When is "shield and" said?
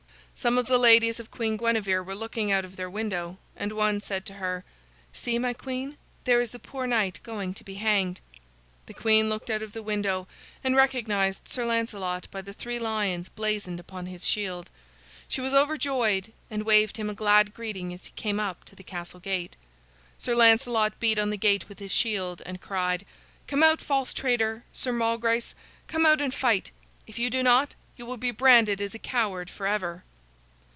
21.93-22.59